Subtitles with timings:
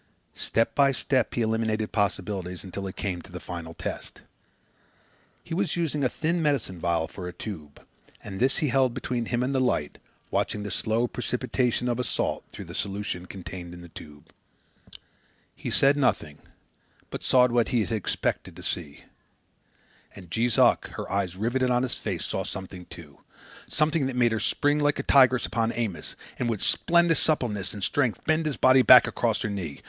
[0.33, 4.23] Step by step he eliminated possibilities, until he came to the final test.
[5.43, 7.79] He was using a thin medicine vial for a tube,
[8.23, 9.99] and this he held between him and the light,
[10.31, 14.33] watching the slow precipitation of a salt through the solution contained in the tube.
[15.55, 16.39] He said nothing,
[17.11, 19.03] but he saw what he had expected to see.
[20.15, 23.19] And Jees Uck, her eyes riveted on his face, saw something too,
[23.67, 27.83] something that made her spring like a tigress upon Amos, and with splendid suppleness and
[27.83, 29.79] strength bend his body back across her knee.